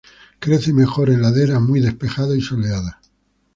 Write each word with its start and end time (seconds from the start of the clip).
Crece 0.39 0.73
mejor 0.73 1.11
en 1.11 1.21
laderas 1.21 1.61
muy 1.61 1.79
despejadas 1.79 2.35
y 2.35 2.41
soleadas. 2.41 2.95